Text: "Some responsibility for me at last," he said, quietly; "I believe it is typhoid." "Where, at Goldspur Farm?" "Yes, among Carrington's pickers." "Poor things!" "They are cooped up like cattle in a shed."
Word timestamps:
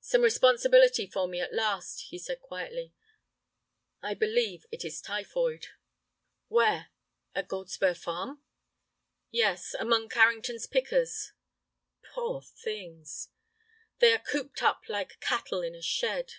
"Some 0.00 0.20
responsibility 0.20 1.06
for 1.06 1.26
me 1.26 1.40
at 1.40 1.54
last," 1.54 2.08
he 2.10 2.18
said, 2.18 2.42
quietly; 2.42 2.92
"I 4.02 4.12
believe 4.12 4.66
it 4.70 4.84
is 4.84 5.00
typhoid." 5.00 5.68
"Where, 6.48 6.90
at 7.34 7.48
Goldspur 7.48 7.96
Farm?" 7.96 8.42
"Yes, 9.30 9.72
among 9.78 10.10
Carrington's 10.10 10.66
pickers." 10.66 11.32
"Poor 12.12 12.42
things!" 12.42 13.30
"They 13.98 14.12
are 14.12 14.18
cooped 14.18 14.62
up 14.62 14.90
like 14.90 15.20
cattle 15.20 15.62
in 15.62 15.74
a 15.74 15.80
shed." 15.80 16.32